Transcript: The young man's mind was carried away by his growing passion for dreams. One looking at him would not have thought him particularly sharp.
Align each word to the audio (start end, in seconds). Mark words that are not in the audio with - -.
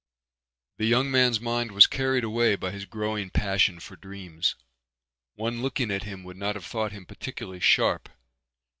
The 0.77 0.87
young 0.87 1.11
man's 1.11 1.39
mind 1.39 1.73
was 1.73 1.85
carried 1.85 2.23
away 2.23 2.55
by 2.55 2.71
his 2.71 2.85
growing 2.85 3.29
passion 3.29 3.79
for 3.79 3.95
dreams. 3.95 4.55
One 5.35 5.61
looking 5.61 5.91
at 5.91 6.01
him 6.05 6.23
would 6.23 6.37
not 6.37 6.55
have 6.55 6.65
thought 6.65 6.91
him 6.91 7.05
particularly 7.05 7.59
sharp. 7.59 8.09